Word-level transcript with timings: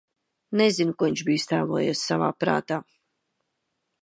Nezinu, 0.61 0.95
ko 1.01 1.09
viņš 1.09 1.23
bija 1.27 1.41
iztēlojies 1.41 2.01
savā 2.09 2.31
prātā. 2.45 2.81